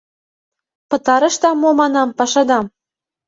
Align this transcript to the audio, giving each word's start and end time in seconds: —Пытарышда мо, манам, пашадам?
—Пытарышда 0.89 1.49
мо, 1.61 1.69
манам, 1.79 2.09
пашадам? 2.17 2.65